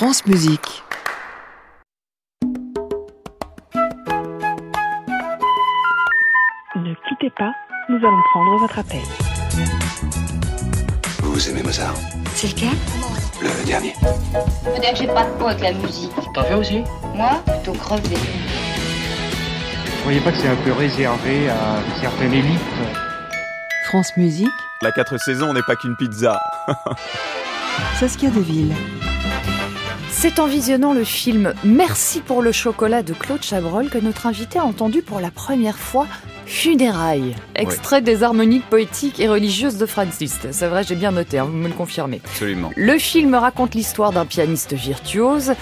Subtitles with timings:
[0.00, 0.82] France Musique.
[6.74, 7.52] Ne quittez pas,
[7.90, 9.02] nous allons prendre votre appel.
[11.22, 11.92] Vous aimez Mozart
[12.34, 12.70] C'est lequel?
[13.42, 13.92] Le dernier.
[13.92, 16.12] Faut dire que j'ai pas de peau avec la musique.
[16.32, 16.82] T'en fais aussi?
[17.14, 18.16] Moi, plutôt crevé.
[18.16, 22.58] Vous voyez pas que c'est un peu réservé à une certaine élite?
[23.90, 24.48] France Musique,
[24.80, 26.40] La 4 saisons n'est pas qu'une pizza.
[27.98, 28.74] Saskia Deville.
[30.20, 34.58] C'est en visionnant le film Merci pour le chocolat de Claude Chabrol que notre invité
[34.58, 36.06] a entendu pour la première fois
[36.44, 40.48] Funérailles, extrait des harmonies poétiques et religieuses de Franz Liszt.
[40.50, 42.20] C'est vrai, j'ai bien noté, hein, vous me le confirmez.
[42.22, 42.70] Absolument.
[42.76, 45.54] Le film raconte l'histoire d'un pianiste virtuose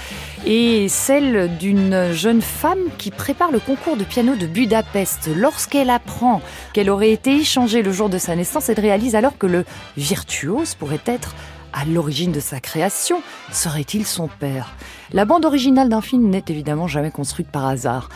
[0.45, 5.31] et celle d'une jeune femme qui prépare le concours de piano de Budapest.
[5.37, 9.47] Lorsqu'elle apprend qu'elle aurait été échangée le jour de sa naissance, elle réalise alors que
[9.47, 9.65] le
[9.97, 11.37] virtuose pourrait être
[11.79, 13.23] à l'origine de sa création.
[13.53, 14.75] Serait-il son père?
[15.13, 18.09] La bande originale d'un film n'est évidemment jamais construite par hasard.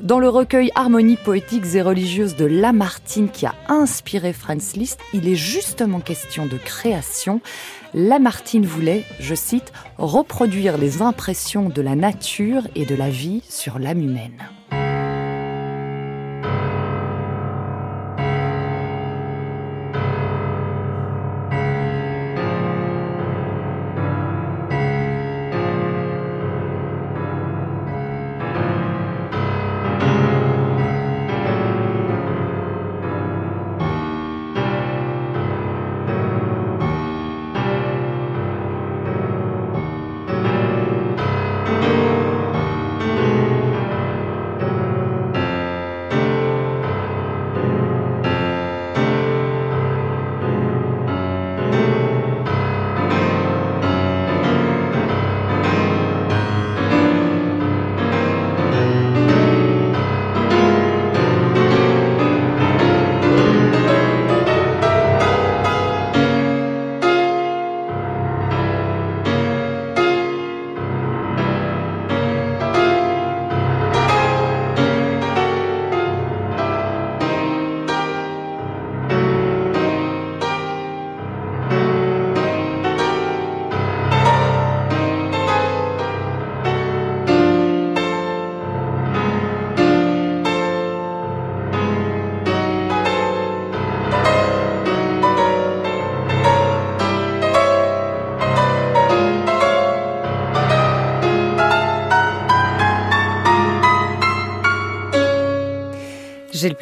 [0.00, 5.28] Dans le recueil Harmonies poétiques et religieuses de Lamartine qui a inspiré Franz Liszt, il
[5.28, 7.40] est justement question de création.
[7.94, 13.78] Lamartine voulait, je cite, reproduire les impressions de la nature et de la vie sur
[13.78, 14.48] l'âme humaine.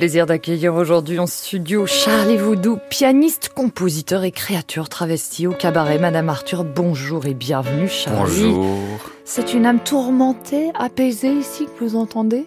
[0.03, 6.29] Plaisir d'accueillir aujourd'hui en studio Charlie Voudou, pianiste, compositeur et créature travesti au cabaret Madame
[6.29, 6.65] Arthur.
[6.65, 8.19] Bonjour et bienvenue Charlie.
[8.19, 8.99] Bonjour.
[9.25, 12.47] C'est une âme tourmentée, apaisée ici que vous entendez?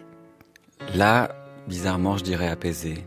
[0.95, 1.29] Là,
[1.65, 3.05] bizarrement, je dirais apaisé.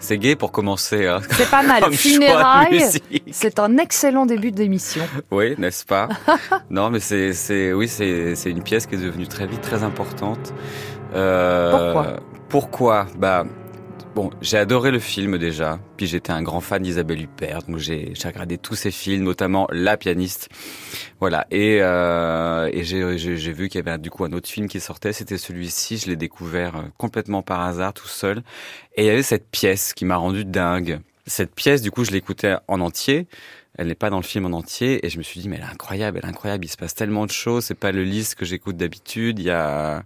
[0.00, 1.06] C'est gai pour commencer.
[1.06, 1.20] Hein.
[1.30, 1.84] C'est pas mal.
[1.92, 2.82] Funérailles,
[3.30, 5.04] c'est un excellent début d'émission.
[5.30, 6.08] Oui, n'est-ce pas?
[6.70, 9.84] Non, mais c'est, c'est, oui, c'est, c'est une pièce qui est devenue très vite très
[9.84, 10.52] importante.
[11.14, 12.16] Euh, Pourquoi?
[12.48, 13.06] Pourquoi?
[13.16, 13.44] Bah,
[14.16, 15.78] bon, j'ai adoré le film déjà.
[15.98, 19.98] Puis j'étais un grand fan d'Isabelle Huppert, donc j'ai, regardé tous ses films, notamment La
[19.98, 20.48] pianiste.
[21.20, 21.46] Voilà.
[21.50, 25.12] Et, euh, et j'ai vu qu'il y avait du coup un autre film qui sortait.
[25.12, 25.98] C'était celui-ci.
[25.98, 28.42] Je l'ai découvert euh, complètement par hasard, tout seul.
[28.96, 31.00] Et il y avait cette pièce qui m'a rendu dingue.
[31.26, 33.26] Cette pièce, du coup, je l'écoutais en entier.
[33.76, 35.04] Elle n'est pas dans le film en entier.
[35.04, 36.64] Et je me suis dit, mais elle est incroyable, elle est incroyable.
[36.64, 37.66] Il se passe tellement de choses.
[37.66, 39.38] C'est pas le liste que j'écoute d'habitude.
[39.38, 40.04] Il y a...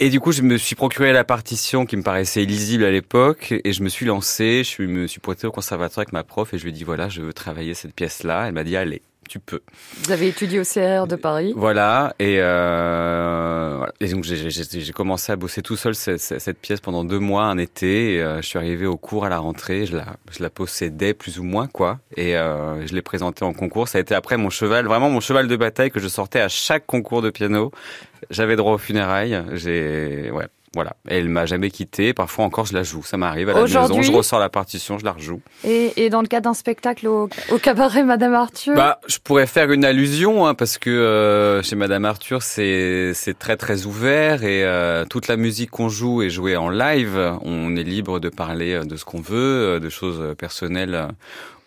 [0.00, 3.54] Et du coup, je me suis procuré la partition qui me paraissait illisible à l'époque
[3.62, 6.58] et je me suis lancé, je me suis pointé au conservatoire avec ma prof et
[6.58, 8.48] je lui ai dit voilà, je veux travailler cette pièce-là.
[8.48, 9.60] Elle m'a dit allez, tu peux.
[10.04, 13.92] Vous avez étudié au CRR de Paris Voilà, et, euh, voilà.
[14.00, 18.14] et donc j'ai- commencé à bosser tout seul cette pièce pendant deux mois, un été.
[18.16, 21.14] Et, euh, je suis arrivé au cours à la rentrée, je la, je la possédais
[21.14, 21.98] plus ou moins, quoi.
[22.16, 23.88] Et euh, je l'ai présentée en concours.
[23.88, 26.48] Ça a été après mon cheval, vraiment mon cheval de bataille que je sortais à
[26.48, 27.70] chaque concours de piano.
[28.30, 29.42] J'avais droit aux funérailles.
[29.52, 30.96] J'ai, ouais, voilà.
[31.08, 32.12] Elle m'a jamais quitté.
[32.12, 33.02] Parfois encore, je la joue.
[33.02, 34.02] Ça m'arrive à la maison.
[34.02, 35.40] Je ressors la partition, je la rejoue.
[35.64, 39.46] et, et dans le cadre d'un spectacle au, au cabaret Madame Arthur Bah, je pourrais
[39.46, 44.44] faire une allusion hein, parce que euh, chez Madame Arthur, c'est c'est très très ouvert
[44.44, 47.18] et euh, toute la musique qu'on joue est jouée en live.
[47.42, 51.08] On est libre de parler euh, de ce qu'on veut, euh, de choses euh, personnelles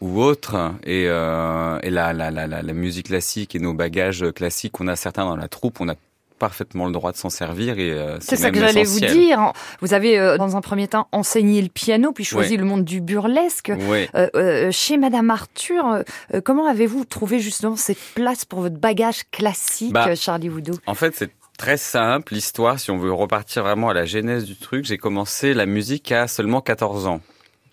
[0.01, 0.55] ou autres.
[0.83, 4.87] Et, euh, et la, la, la, la, la musique classique et nos bagages classiques, on
[4.87, 5.95] a certains dans la troupe, on a
[6.37, 9.53] parfaitement le droit de s'en servir et euh, C'est ça que j'allais vous dire.
[9.81, 12.57] Vous avez, euh, dans un premier temps, enseigné le piano, puis choisi Ouais.
[12.57, 13.69] le monde du burlesque.
[13.71, 14.05] Euh,
[14.35, 16.01] euh, chez Madame Arthur, euh,
[16.33, 20.93] euh, comment avez-vous trouvé justement cette place pour votre bagage classique, Bah, Charlie Woodou En
[20.93, 22.79] fait, c'est très simple l'histoire.
[22.79, 26.27] Si on veut repartir vraiment à la genèse du truc, j'ai commencé la musique à
[26.27, 27.21] seulement 14 ans.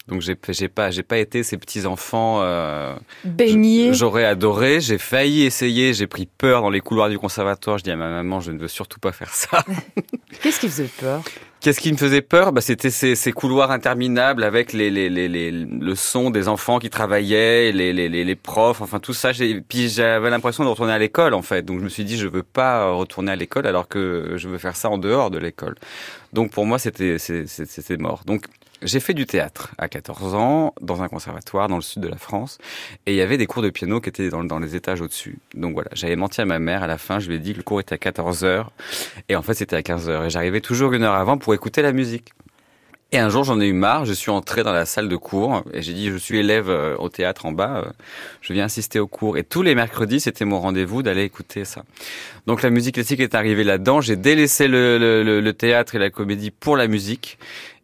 [0.07, 2.41] Donc j'ai j'ai pas j'ai pas été ces petits enfants.
[2.43, 3.95] Euh, Baigné.
[3.95, 4.81] J'aurais adoré.
[4.81, 5.95] J'ai failli essayer.
[5.95, 7.79] J'ai pris peur dans les couloirs du conservatoire.
[7.79, 9.65] Je dis à ma maman, je ne veux surtout pas faire ça.
[10.43, 11.23] Qu'est-ce qui faisait peur?
[11.61, 12.53] Qu'est-ce qui me faisait peur?
[12.53, 16.79] Bah, C'était ces, ces couloirs interminables avec les, les, les, les- le son des enfants
[16.79, 19.31] qui travaillaient, les, les, les, profs, enfin tout ça.
[19.67, 21.63] Puis j'avais l'impression de retourner à l'école en fait.
[21.63, 24.59] Donc je me suis dit, je veux pas retourner à l'école alors que je veux
[24.59, 25.77] faire ça en dehors de l'école.
[26.35, 27.17] Donc pour moi, c'était
[27.99, 28.21] mort.
[28.27, 28.45] Donc
[28.85, 32.17] j'ai fait du théâtre à 14 ans dans un conservatoire dans le sud de la
[32.17, 32.59] France
[33.07, 35.39] et il y avait des cours de piano qui étaient dans, les étages au-dessus.
[35.55, 37.59] Donc voilà, j'avais menti à ma mère à la fin, je lui ai dit que
[37.59, 38.73] le cours était à 14 heures
[39.29, 41.83] et en fait c'était à 15 heures et j'arrivais toujours une heure avant pour écouter
[41.83, 42.33] la musique.
[43.13, 44.07] Et un jour, j'en ai eu marre.
[44.07, 46.97] Je suis entré dans la salle de cours et j'ai dit, je suis élève euh,
[46.97, 47.85] au théâtre en bas.
[47.87, 47.93] euh,
[48.41, 49.39] Je viens assister au cours.
[49.39, 51.85] Et tous les mercredis, c'était mon rendez-vous d'aller écouter ça.
[52.49, 54.01] Donc la musique classique est arrivée là-dedans.
[54.01, 57.39] J'ai délaissé le théâtre et la comédie pour la musique.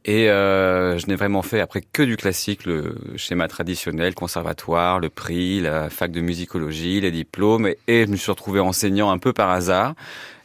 [0.05, 5.11] Et euh, je n'ai vraiment fait après que du classique, le schéma traditionnel, conservatoire, le
[5.11, 7.69] prix, la fac de musicologie, les diplômes.
[7.87, 9.94] Et, je me suis retrouvé enseignant un peu par hasard.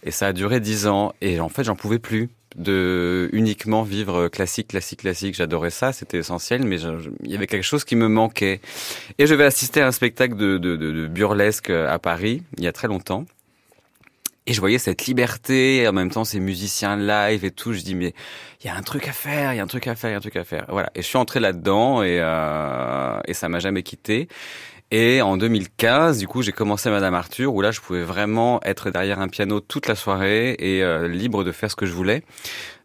[0.04, 1.14] Et ça a duré dix ans.
[1.22, 5.36] Et en fait, j'en pouvais plus de uniquement vivre classique, classique, classique.
[5.36, 6.80] J'adorais ça, c'était essentiel, mais
[7.24, 8.60] il y avait quelque chose qui me manquait.
[9.20, 12.88] Et je vais assister à un spectacle de burlesque à Paris, il y a très
[12.88, 13.26] longtemps.
[14.48, 17.74] Et je voyais cette liberté, et en même temps ces musiciens live et tout.
[17.74, 18.14] Je dis mais
[18.64, 20.14] il y a un truc à faire, il y a un truc à faire, il
[20.14, 20.66] y a un truc à faire.
[20.70, 20.92] Voilà.
[20.96, 24.28] Et je suis entré là-dedans et euh, et ça m'a jamais quitté.
[24.92, 28.92] Et en 2015, du coup, j'ai commencé Madame Arthur, où là, je pouvais vraiment être
[28.92, 32.24] derrière un piano toute la soirée et euh, libre de faire ce que je voulais.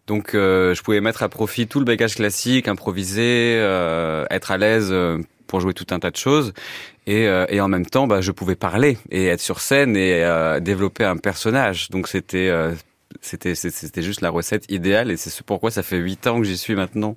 [0.06, 4.58] Donc, euh, je pouvais mettre à profit tout le bagage classique, improviser, euh, être à
[4.58, 6.52] l'aise euh, pour jouer tout un tas de choses.
[7.06, 10.22] Et, euh, et en même temps, bah, je pouvais parler et être sur scène et
[10.22, 11.88] euh, développer un personnage.
[11.90, 12.74] Donc, c'était euh,
[13.22, 16.56] c'était juste la recette idéale et c'est ce pourquoi ça fait huit ans que j'y
[16.56, 17.16] suis maintenant.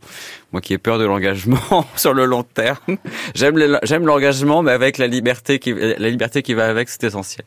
[0.51, 2.97] Moi qui ai peur de l'engagement sur le long terme,
[3.35, 7.45] j'aime j'aime l'engagement mais avec la liberté qui la liberté qui va avec, c'est essentiel.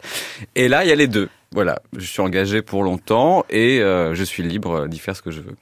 [0.55, 1.29] Et là, il y a les deux.
[1.53, 5.41] Voilà, je suis engagé pour longtemps et je suis libre d'y faire ce que je
[5.41, 5.57] veux.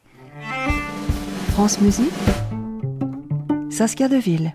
[1.52, 2.12] France Musique
[3.70, 4.54] Saskia Deville.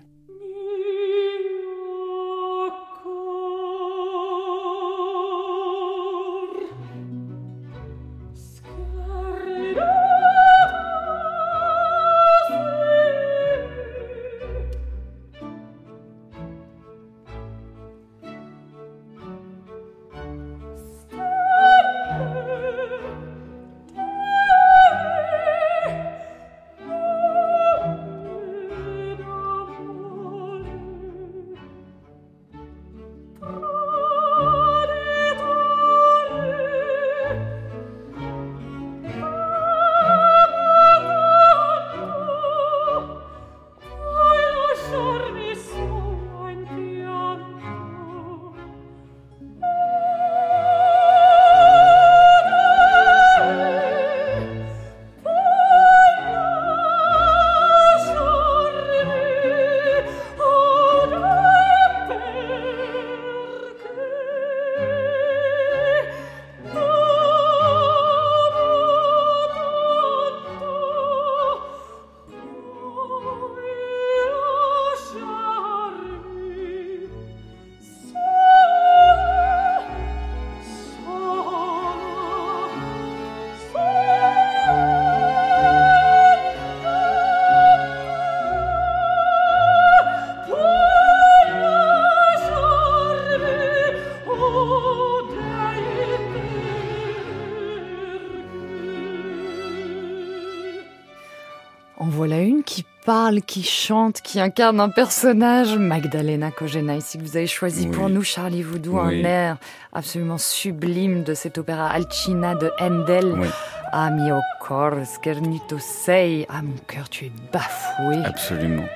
[103.10, 107.90] Parle, qui chante, qui incarne un personnage, Magdalena Kojena, ici que vous avez choisi Oui.
[107.90, 109.20] pour nous, Charlie Voudou, Oui.
[109.20, 109.56] un air
[109.92, 113.34] absolument sublime de cet opéra Alcina de Handel.
[113.36, 113.48] Oui.
[113.90, 116.46] Ah mio cor schernito sei.
[116.48, 118.22] Ah mon cœur, tu es bafoué.
[118.24, 118.86] Absolument.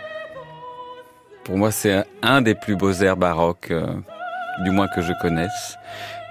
[1.42, 3.84] Pour moi, c'est un- un des plus beaux airs baroques, euh,
[4.62, 5.76] du moins que je connaisse.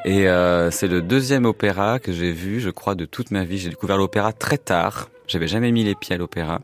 [0.06, 3.58] Et euh, c'est le deuxième opéra que j'ai vu, je crois, de toute ma vie.
[3.58, 5.10] J'ai découvert l'opéra très tard.
[5.28, 6.60] J'avais jamais mis les pieds à l'opéra.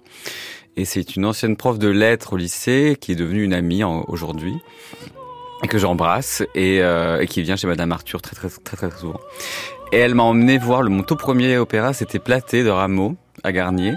[0.79, 4.55] Et c'est une ancienne prof de lettres au lycée qui est devenue une amie aujourd'hui.
[5.61, 8.97] et que j'embrasse et, euh, et qui vient chez Madame Arthur très très très très,
[8.97, 9.19] souvent.
[9.91, 13.51] Et elle m'a emmené voir le mon tout premier opéra, c'était Platé de Rameau à
[13.51, 13.93] Garnier.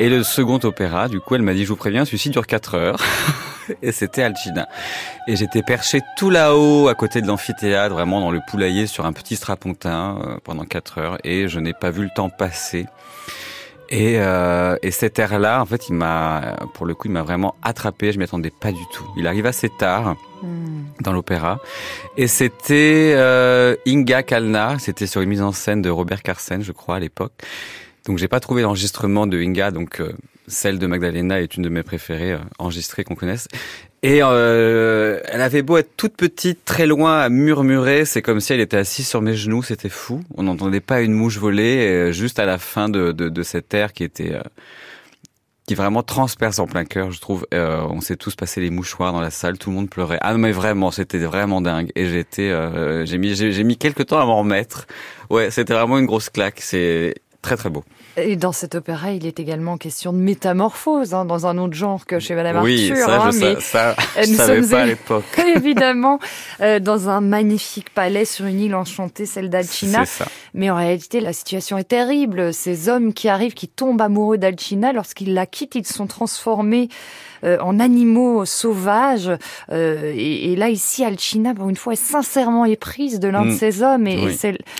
[0.00, 2.74] Et le second opéra, du coup, elle m'a dit, je vous préviens, celui-ci dure 4
[2.74, 3.04] heures.
[3.82, 4.66] et c'était Alcina.
[5.28, 9.12] Et j'étais perché tout là-haut, à côté de l'amphithéâtre, vraiment dans le poulailler, sur un
[9.12, 11.18] petit strapontin, euh, pendant 4 heures.
[11.22, 12.86] Et je n'ai pas vu le temps passer.
[13.88, 17.54] Et, euh, et cet air-là, en fait, il m'a, pour le coup, il m'a vraiment
[17.62, 18.12] attrapé.
[18.12, 19.04] Je m'y attendais pas du tout.
[19.16, 20.16] Il arrive assez tard
[21.00, 21.58] dans l'opéra,
[22.16, 24.78] et c'était euh, Inga Kalna.
[24.78, 27.32] C'était sur une mise en scène de Robert Carsen, je crois, à l'époque.
[28.06, 30.12] Donc, j'ai pas trouvé l'enregistrement de Inga, donc euh,
[30.46, 33.48] celle de Magdalena est une de mes préférées euh, enregistrées qu'on connaisse.
[34.06, 38.52] Et euh, elle avait beau être toute petite, très loin, à murmurer, c'est comme si
[38.52, 40.20] elle était assise sur mes genoux, c'était fou.
[40.36, 43.74] On n'entendait pas une mouche voler, euh, juste à la fin de, de, de cet
[43.74, 44.32] air qui était...
[44.32, 44.42] Euh,
[45.66, 47.48] qui vraiment transperce en plein cœur, je trouve.
[47.52, 50.18] Euh, on s'est tous passé les mouchoirs dans la salle, tout le monde pleurait.
[50.20, 51.90] Ah mais vraiment, c'était vraiment dingue.
[51.96, 54.86] Et j'étais, euh, j'ai mis, j'ai mis quelques temps à m'en remettre.
[55.28, 56.60] Ouais, c'était vraiment une grosse claque.
[56.60, 57.82] C'est très très beau.
[58.16, 62.06] Et dans cet opéra, il est également question de métamorphose, hein, dans un autre genre
[62.06, 63.06] que chez Madame oui, Arthur.
[63.06, 65.24] ça, hein, je, mais ça, je nous savais sommes pas à l'époque.
[65.56, 66.18] évidemment
[66.62, 70.04] euh, dans un magnifique palais sur une île enchantée, celle d'Alcina.
[70.54, 72.54] Mais en réalité, la situation est terrible.
[72.54, 76.88] Ces hommes qui arrivent, qui tombent amoureux d'Alcina, lorsqu'ils la quittent, ils sont transformés
[77.44, 79.30] euh, en animaux sauvages.
[79.70, 83.50] Euh, et, et là, ici, Alcina, pour une fois, est sincèrement éprise de l'un de
[83.50, 83.56] Mm.
[83.58, 84.06] ces hommes.
[84.06, 84.38] Et, Oui.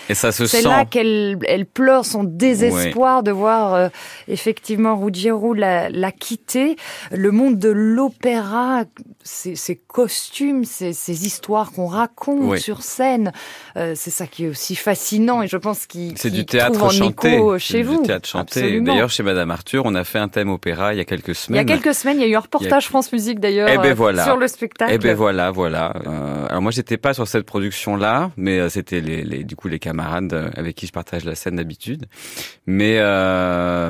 [0.09, 3.89] et c'est là qu'elle elle pleure son désespoir de voir euh,
[4.27, 6.77] effectivement Ruggiero la, la quitter.
[7.11, 8.83] Le monde de l'opéra,
[9.23, 12.59] ces costumes, ces histoires qu'on raconte Oui.
[12.61, 13.31] sur scène,
[13.75, 16.91] euh, c'est ça qui est aussi fascinant et je pense qu'il C'est qu'il du théâtre
[16.91, 17.39] chanté.
[17.53, 18.01] C'est chez vous.
[18.01, 18.79] Du théâtre chanté.
[18.81, 21.31] D'ailleurs, chez Madame Arthur, on a fait un thème opéra il y a quelques il
[21.31, 21.69] y semaines.
[21.69, 24.23] a quelques semaines, il y a eu un reportage France Musique d'ailleurs Eh ben voilà.
[24.23, 24.91] sur le spectacle.
[24.93, 25.93] Eh ben voilà, voilà.
[26.05, 29.79] Euh, alors moi j'étais pas sur cette production-là, mais c'était les, les, du coup les
[29.79, 32.05] camarades avec qui je partage la scène d'habitude.
[32.65, 33.16] Mais euh,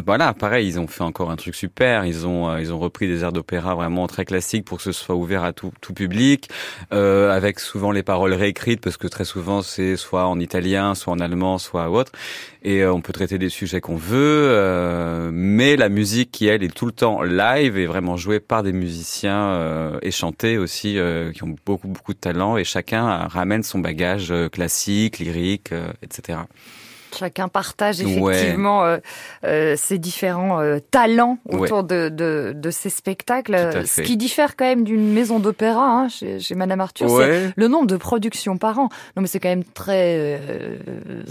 [0.05, 2.05] voilà, pareil, ils ont fait encore un truc super.
[2.05, 4.91] Ils ont euh, ils ont repris des airs d'opéra vraiment très classiques pour que ce
[4.91, 6.49] soit ouvert à tout tout public,
[6.93, 11.13] euh, avec souvent les paroles réécrites parce que très souvent c'est soit en italien, soit
[11.13, 12.11] en allemand, soit autre.
[12.63, 16.63] Et euh, on peut traiter des sujets qu'on veut, euh, mais la musique qui elle
[16.63, 20.97] est tout le temps live et vraiment jouée par des musiciens euh, et chantée aussi
[20.97, 25.19] euh, qui ont beaucoup beaucoup de talent et chacun euh, ramène son bagage euh, classique,
[25.19, 26.39] lyrique, euh, etc.
[27.17, 28.33] Chacun partage Ouais.
[28.33, 28.97] effectivement euh,
[29.45, 31.59] euh, ses différents euh, talents Ouais.
[31.59, 33.85] autour de, de, de ces spectacles.
[33.85, 37.67] Ce qui diffère quand même d'une maison d'opéra hein, chez, chez Madame Arthur, c'est le
[37.67, 38.89] nombre de productions par an.
[39.15, 40.77] Non mais c'est quand même très euh,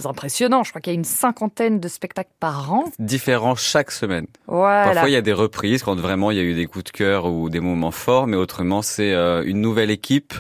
[0.05, 0.63] impressionnant.
[0.65, 2.85] Je crois qu'il y a une cinquantaine de spectacles par an.
[2.99, 4.27] Différent chaque semaine.
[4.47, 4.85] Voilà.
[4.93, 6.91] Parfois il y a des reprises quand vraiment il y a eu des coups de
[6.91, 10.35] cœur ou des moments forts, mais autrement c'est euh, une nouvelle équipe.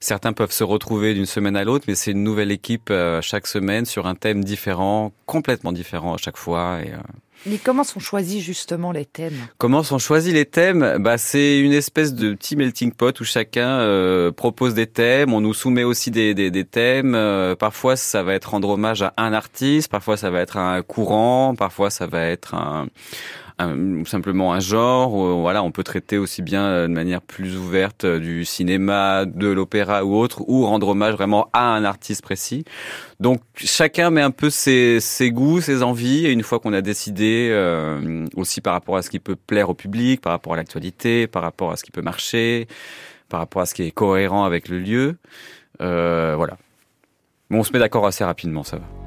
[0.00, 3.46] Certains peuvent se retrouver d'une semaine à l'autre, mais c'est une nouvelle équipe euh, chaque
[3.46, 6.78] semaine sur un thème différent, complètement différent à chaque fois.
[6.84, 6.98] Et, euh,
[7.46, 9.48] Mais comment sont choisis justement les thèmes?
[9.58, 10.98] Comment sont choisis les thèmes?
[11.00, 15.32] Bah, c'est une espèce de petit melting pot où chacun euh, propose des thèmes.
[15.32, 17.16] On nous soumet aussi des, des, des thèmes.
[17.16, 19.90] Euh, parfois, ça va être rendre hommage à un artiste.
[19.90, 21.56] Parfois, ça va être un courant.
[21.56, 22.86] Parfois, ça va être un,
[23.58, 25.14] un- simplement un genre.
[25.14, 29.24] Ou, Voilà, on peut traiter aussi bien euh, de manière plus ouverte euh, du cinéma,
[29.26, 32.64] de l'opéra ou autre, ou rendre hommage vraiment à un artiste précis.
[33.20, 36.80] Donc chacun met un peu ses, ses goûts, ses envies, et une fois qu'on a
[36.80, 40.56] décidé euh, aussi par rapport à ce qui peut plaire au public, par rapport à
[40.56, 42.68] l'actualité, par rapport à ce qui peut marcher,
[43.28, 45.16] par rapport à ce qui est cohérent avec le lieu,
[45.80, 46.56] euh, voilà.
[47.50, 48.97] On se met d'accord assez rapidement, ça va.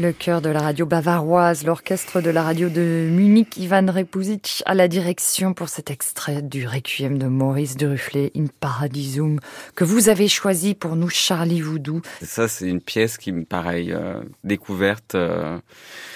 [0.00, 4.72] Le chœur de la radio bavaroise, l'orchestre de la radio de Munich, Ivan Repusic à
[4.72, 9.40] la direction pour cet extrait du Requiem de Maurice Duruflé in Paradisum
[9.74, 12.00] que vous avez choisi pour nous, Charlie Voudou.
[12.22, 15.16] Ça, c'est une pièce qui me pareil, euh, découverte.
[15.16, 15.58] Euh,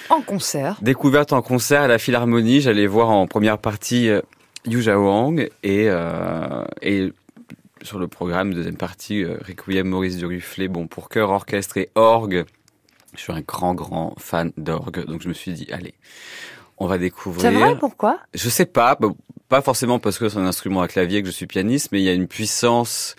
[0.08, 0.78] en concert.
[0.80, 2.62] Découverte en concert à la Philharmonie.
[2.62, 4.22] J'allais voir en première partie euh,
[4.66, 7.12] Yu Wang et, euh, et
[7.82, 12.46] sur le programme, deuxième partie, Requiem Maurice Duruflé, bon, pour chœur, orchestre et orgue.
[13.16, 15.94] Je suis un grand, grand fan d'orgue, donc je me suis dit, allez,
[16.78, 17.42] on va découvrir.
[17.42, 18.18] C'est vrai, pourquoi?
[18.34, 18.98] Je sais pas,
[19.48, 22.04] pas forcément parce que c'est un instrument à clavier que je suis pianiste, mais il
[22.04, 23.16] y a une puissance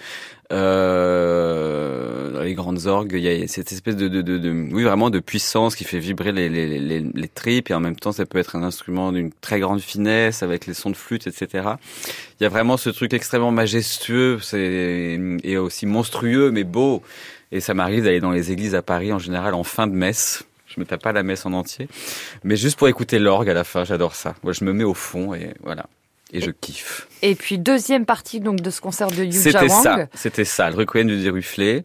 [0.52, 4.84] euh, dans les grandes orgues, il y a cette espèce de, de, de, de, oui
[4.84, 8.12] vraiment de puissance qui fait vibrer les, les, les, les, tripes et en même temps
[8.12, 11.70] ça peut être un instrument d'une très grande finesse avec les sons de flûte, etc.
[12.40, 17.02] Il y a vraiment ce truc extrêmement majestueux, c'est et aussi monstrueux mais beau.
[17.52, 20.46] Et ça m'arrive d'aller dans les églises à Paris en général en fin de messe.
[20.68, 21.88] Je me tape pas la messe en entier,
[22.44, 24.36] mais juste pour écouter l'orgue à la fin, j'adore ça.
[24.44, 25.86] Moi, je me mets au fond et voilà.
[26.34, 27.08] Et je kiffe.
[27.22, 30.76] Et puis deuxième partie donc de ce concert de Yu C'était ça, c'était ça, le
[30.76, 31.84] requiem du Déruflé.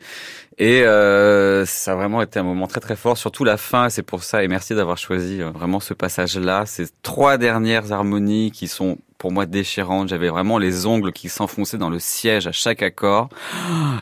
[0.59, 3.89] Et euh, ça a vraiment été un moment très très fort, surtout la fin.
[3.91, 6.67] C'est pour ça et merci d'avoir choisi euh, vraiment ce passage-là.
[6.67, 10.09] Ces trois dernières harmonies qui sont pour moi déchirantes.
[10.09, 13.29] J'avais vraiment les ongles qui s'enfonçaient dans le siège à chaque accord,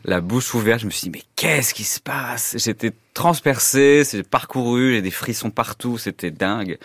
[0.05, 0.81] la bouche ouverte.
[0.81, 2.55] Je me suis dit mais qu'est-ce qui se passe?
[2.57, 6.79] J'étais transpercé, j'ai parcouru, j'ai des frissons partout, c'était dingue.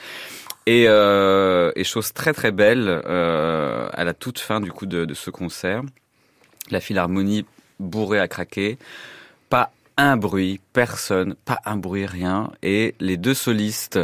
[0.66, 5.06] Et, euh, et, chose très très belle, euh, à la toute fin du coup de,
[5.06, 5.84] de ce concert,
[6.72, 7.46] la philharmonie
[7.80, 8.78] bourrée à craquer,
[9.50, 14.00] pas un bruit, personne, pas un bruit, rien, et les deux solistes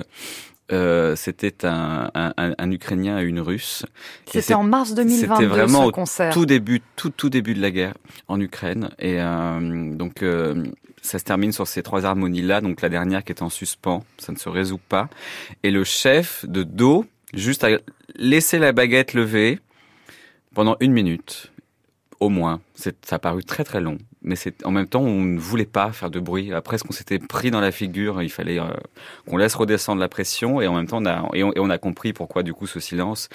[0.72, 3.86] euh, c'était un, un, un, Ukrainien et une Russe.
[4.26, 6.30] C'était en mars 2022 C'était vraiment ce concert.
[6.30, 7.96] au tout début, tout tout début de la guerre
[8.28, 8.90] en Ukraine.
[9.00, 10.66] Et euh, donc euh,
[11.02, 12.62] ça se termine sur ces trois harmonies-là.
[12.62, 15.10] Donc la dernière qui est en suspens, ça ne se résout pas.
[15.64, 17.70] Et le chef de dos, juste à
[18.16, 19.60] laisser la baguette levée
[20.54, 21.52] pendant une minute
[22.20, 22.62] au moins.
[22.76, 25.92] Ça a paru très très long, mais c'est en même temps on ne voulait pas
[25.92, 26.54] faire de bruit.
[26.54, 28.66] Après, ce qu'on s'était pris dans la figure, il fallait euh,
[29.28, 32.14] qu'on laisse redescendre la pression, et en même temps on a et on, a compris
[32.14, 33.30] pourquoi du coup ce silence.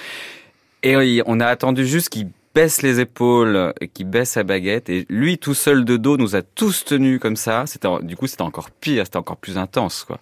[0.83, 5.07] Et on a attendu juste qu'il baisse les épaules et qu'il baisse sa baguette, et
[5.09, 7.65] lui tout seul de dos nous a tous tenus comme ça.
[8.03, 10.19] Du coup c'était encore pire, c'était encore plus intense quoi.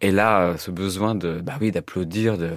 [0.00, 2.50] Et là, euh, ce besoin de, bah oui, d'applaudir, de,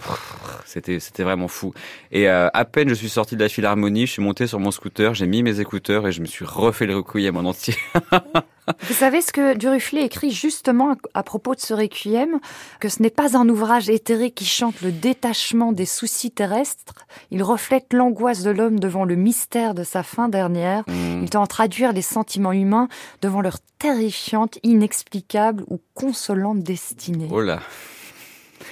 [0.65, 1.73] c'était, c'était vraiment fou.
[2.11, 4.71] Et euh, à peine je suis sorti de la philharmonie, je suis monté sur mon
[4.71, 7.75] scooter, j'ai mis mes écouteurs et je me suis refait le requiem en entier.
[8.83, 12.39] Vous savez ce que Duruflé écrit justement à propos de ce requiem,
[12.79, 17.05] que ce n'est pas un ouvrage éthéré qui chante le détachement des soucis terrestres.
[17.31, 20.83] Il reflète l'angoisse de l'homme devant le mystère de sa fin dernière.
[20.87, 21.23] Mmh.
[21.23, 22.87] Il tend à traduire les sentiments humains
[23.21, 27.27] devant leur terrifiante, inexplicable ou consolante destinée.
[27.31, 27.59] Oh là.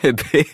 [0.03, 0.45] Eh ben.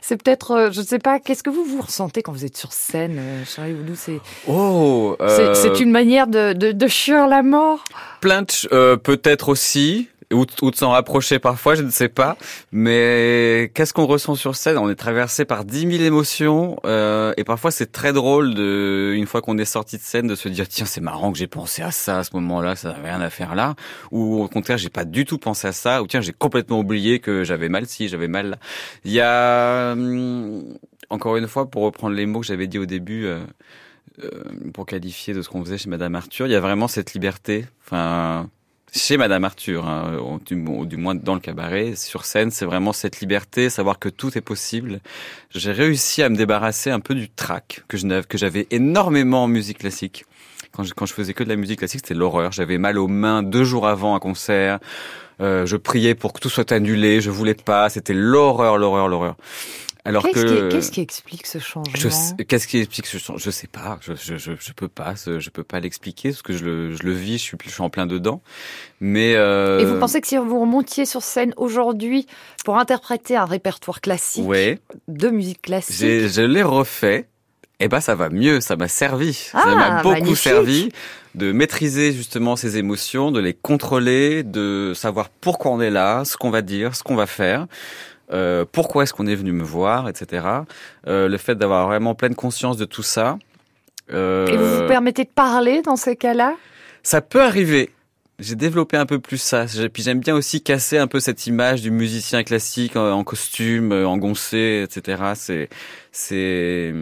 [0.00, 2.56] C'est peut-être, euh, je ne sais pas, qu'est-ce que vous vous ressentez quand vous êtes
[2.56, 3.94] sur scène, euh, Charlie Oudou?
[3.96, 5.54] C'est oh, euh...
[5.54, 7.84] c'est une manière de, de, de fuir la mort?
[8.20, 12.36] Plein euh, peut-être aussi ou, ou de s'en rapprocher parfois, je ne sais pas.
[12.72, 14.78] Mais qu'est-ce qu'on ressent sur scène?
[14.78, 19.26] On est traversé par dix mille émotions euh, et parfois c'est très drôle de, une
[19.26, 21.82] fois qu'on est sorti de scène, de se dire tiens c'est marrant que j'ai pensé
[21.82, 23.74] à ça à ce moment-là, ça n'avait rien à faire là.
[24.10, 26.02] Ou au contraire j'ai pas du tout pensé à ça.
[26.02, 28.56] Ou tiens j'ai complètement oublié que j'avais mal si j'avais mal là.
[29.04, 30.76] Il y a hum,
[31.10, 33.26] encore une fois pour reprendre les mots que j'avais dit au début.
[33.26, 33.40] Euh,
[34.24, 34.30] euh,
[34.72, 37.66] pour qualifier de ce qu'on faisait chez Madame Arthur, il y a vraiment cette liberté.
[37.84, 38.48] Enfin,
[38.96, 43.70] chez Madame Arthur, hein, du, moins dans le cabaret, sur scène, c'est vraiment cette liberté,
[43.70, 45.00] savoir que tout est possible.
[45.50, 50.24] J'ai réussi à me débarrasser un peu du trac que j'avais énormément en musique classique.
[50.72, 52.52] Quand je, quand je faisais que de la musique classique, c'était l'horreur.
[52.52, 54.78] J'avais mal aux mains deux jours avant un concert.
[55.40, 57.20] Euh, je priais pour que tout soit annulé.
[57.20, 57.88] Je voulais pas.
[57.88, 59.36] C'était l'horreur, l'horreur, l'horreur.
[60.06, 62.10] Alors qu'est-ce que qu'est-ce qui explique ce changement
[62.48, 63.98] Qu'est-ce qui explique ce changement Je sais pas.
[64.00, 65.14] Je, je, je, je, peux pas.
[65.16, 67.38] Je peux pas l'expliquer parce que je le, je le vis.
[67.38, 68.40] Je suis, je suis en plein dedans.
[69.00, 69.80] Mais euh...
[69.80, 72.26] et vous pensez que si vous remontiez sur scène aujourd'hui
[72.64, 74.78] pour interpréter un répertoire classique ouais.
[75.08, 77.26] de musique classique, je l'ai refait.
[77.78, 80.36] Eh ben ça va mieux, ça m'a servi, ah, ça m'a beaucoup magnifique.
[80.38, 80.88] servi
[81.34, 86.38] de maîtriser justement ces émotions, de les contrôler, de savoir pourquoi on est là, ce
[86.38, 87.66] qu'on va dire, ce qu'on va faire.
[88.32, 90.46] Euh, pourquoi est-ce qu'on est venu me voir, etc.
[91.06, 93.38] Euh, le fait d'avoir vraiment pleine conscience de tout ça.
[94.12, 96.54] Euh, Et vous vous permettez de parler dans ces cas-là?
[97.02, 97.90] Ça peut arriver.
[98.38, 99.64] J'ai développé un peu plus ça.
[99.92, 104.84] Puis j'aime bien aussi casser un peu cette image du musicien classique en, costume, engoncé,
[104.84, 105.22] etc.
[105.34, 105.68] C'est,
[106.12, 106.92] c'est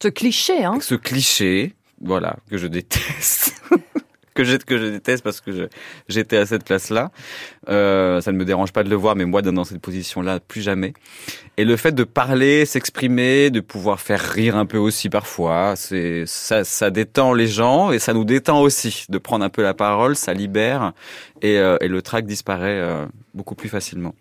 [0.00, 3.62] ce cliché, hein Ce cliché, voilà, que je déteste.
[4.36, 5.68] que je, que je déteste parce que
[6.08, 7.10] j'étais à cette place-là.
[7.68, 10.60] Euh, ça ne me dérange pas de le voir, mais moi, dans cette position-là, plus
[10.60, 10.92] jamais.
[11.56, 16.24] Et le fait de parler, s'exprimer, de pouvoir faire rire un peu aussi parfois, c'est
[16.26, 20.14] ça, détend les gens et ça nous détend aussi de prendre un peu la parole,
[20.14, 20.92] ça libère
[21.42, 24.14] et, euh, et le trac disparaît euh, beaucoup plus facilement.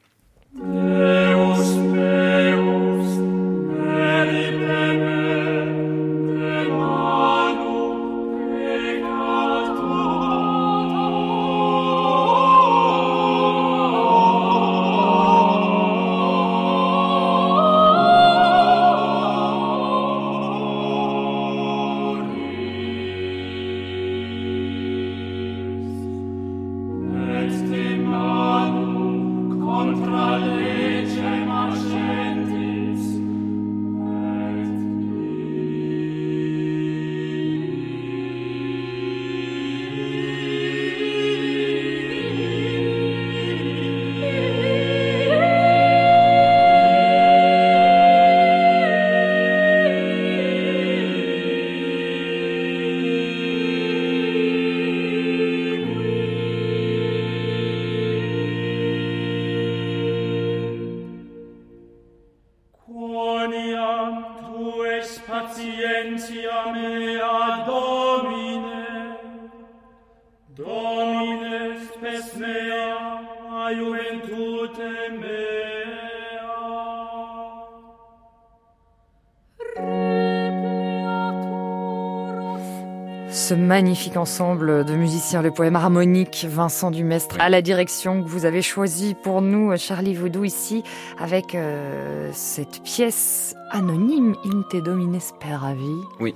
[83.56, 88.44] Ce magnifique ensemble de musiciens, le poème harmonique Vincent Dumestre à la direction que vous
[88.44, 90.84] avez choisi pour nous, Charlie Vaudou, ici,
[91.18, 95.96] avec euh, cette pièce anonyme, Inte Domine Speravi.
[96.20, 96.34] Oui.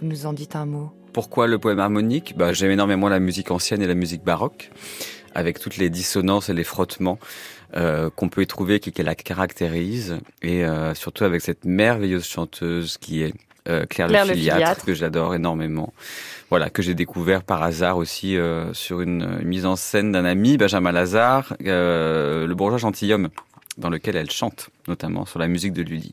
[0.00, 2.34] Vous nous en dites un mot Pourquoi le poème harmonique?
[2.38, 4.70] Bah, J'aime énormément la musique ancienne et la musique baroque,
[5.34, 7.18] avec toutes les dissonances et les frottements.
[7.74, 12.26] Euh, qu'on peut y trouver, qui, qui la caractérise, et euh, surtout avec cette merveilleuse
[12.26, 13.32] chanteuse qui est
[13.68, 15.92] euh, Claire, le, Filiatre, que j'adore énormément.
[16.50, 20.56] Voilà, que j'ai découvert par hasard aussi euh, sur une, mise en scène d'un ami,
[20.56, 23.28] Benjamin Lazare, euh, le bourgeois gentilhomme,
[23.78, 26.12] dans lequel elle chante, notamment sur la musique de Lully.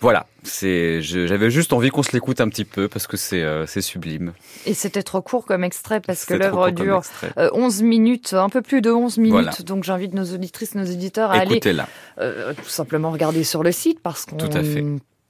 [0.00, 3.80] Voilà, c'est, j'avais juste envie qu'on se l'écoute un petit peu parce que c'est, c'est
[3.80, 4.34] sublime.
[4.66, 7.00] Et c'était trop court comme extrait parce que l'œuvre dure
[7.36, 9.62] 11 minutes, un peu plus de 11 minutes.
[9.62, 14.26] Donc j'invite nos auditrices, nos éditeurs à aller tout simplement regarder sur le site parce
[14.26, 14.84] qu'on tout à fait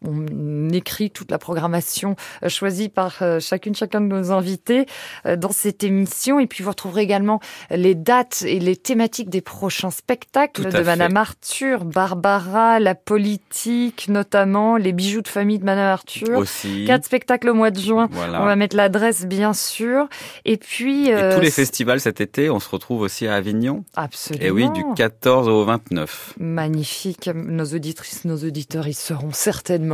[0.07, 4.87] on écrit toute la programmation euh, choisie par euh, chacune, chacun de nos invités
[5.27, 6.39] euh, dans cette émission.
[6.41, 7.41] Et puis vous retrouverez également
[7.71, 14.77] les dates et les thématiques des prochains spectacles de Madame Arthur, Barbara, la politique notamment,
[14.77, 16.39] les bijoux de famille de Madame Arthur.
[16.39, 16.85] Aussi.
[16.87, 18.09] Quatre spectacles au mois de juin.
[18.13, 20.09] On va mettre l'adresse bien sûr.
[20.45, 21.09] Et puis...
[21.09, 23.85] Et tous les festivals cet été, on se retrouve aussi à Avignon.
[23.95, 24.45] Absolument.
[24.45, 26.35] Et oui, du 14 au 29.
[26.39, 27.31] Magnifique.
[27.35, 29.94] Nos auditrices, nos auditeurs, ils seront certainement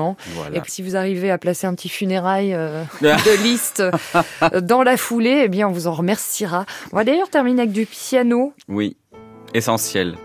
[0.52, 4.82] et puis si vous arrivez à placer un petit funérail euh, de liste euh, dans
[4.82, 6.66] la foulée, eh bien on vous en remerciera.
[6.92, 8.52] On va d'ailleurs terminer avec du piano.
[8.68, 8.96] Oui,
[9.54, 10.16] essentiel.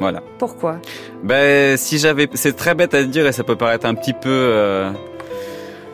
[0.00, 0.22] Voilà.
[0.38, 0.80] Pourquoi?
[1.22, 4.28] Ben si j'avais, c'est très bête à dire et ça peut paraître un petit peu,
[4.28, 4.90] euh,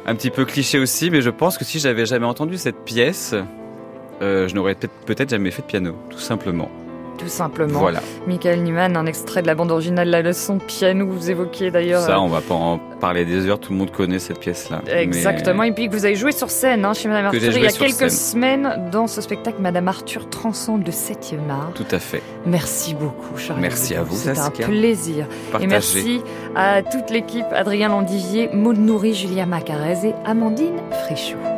[0.07, 3.35] un petit peu cliché aussi, mais je pense que si j'avais jamais entendu cette pièce,
[4.21, 6.71] je n'aurais peut-être jamais fait de piano, tout simplement
[7.19, 7.81] tout simplement.
[7.81, 8.01] Voilà.
[8.27, 12.01] Michael Nyman, un extrait de la bande originale la leçon piano, vous évoquiez d'ailleurs.
[12.03, 14.83] Ça, euh, on va pas en parler des heures, tout le monde connaît cette pièce-là.
[14.91, 17.67] Exactement, et puis que vous avez joué sur scène hein, chez Madame Arthur il y
[17.67, 21.73] a quelques semaines dans ce spectacle Madame Arthur transcende le 7e art.
[21.75, 22.23] Tout à fait.
[22.47, 23.61] Merci beaucoup, Charles.
[23.61, 25.27] Merci à vous, C'était un plaisir.
[25.61, 26.23] Et merci
[26.55, 31.58] à toute l'équipe, Adrien Landivier, Maud Nourri, Julia Macarez et Amandine Frichot.